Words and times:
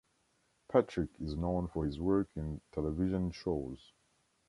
Patrick 0.67 1.11
is 1.19 1.35
known 1.37 1.67
for 1.67 1.85
his 1.85 1.99
work 1.99 2.27
in 2.35 2.59
television 2.71 3.29
shows. 3.29 3.93